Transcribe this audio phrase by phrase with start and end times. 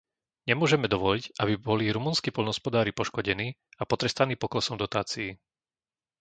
[0.49, 5.29] Nemôžeme dovoliť, aby boli rumunskí poľnohospodári poškodení a potrestaní poklesom dotácií.